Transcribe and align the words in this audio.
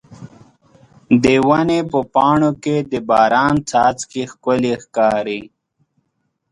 د 1.23 1.25
ونې 1.47 1.79
په 1.91 1.99
پاڼو 2.13 2.51
کې 2.63 2.75
د 2.91 2.93
باران 3.09 3.55
څاڅکي 3.69 4.23
ښکلي 4.31 4.73
ښکاري. 4.83 5.41